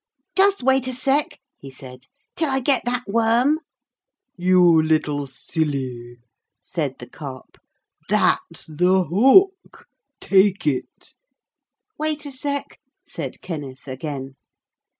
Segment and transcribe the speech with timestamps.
[0.35, 3.59] 'Just wait a sec.,' he said, 'till I get that worm.'
[4.35, 6.17] 'You little silly,'
[6.59, 7.59] said the Carp,
[8.09, 9.85] 'that's the hook.
[10.19, 11.13] Take it.'
[11.99, 14.37] 'Wait a sec.,' said Kenneth again.